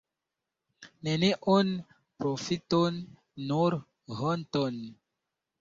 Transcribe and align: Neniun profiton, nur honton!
Neniun 1.07 1.69
profiton, 2.23 2.99
nur 3.53 3.79
honton! 4.23 4.85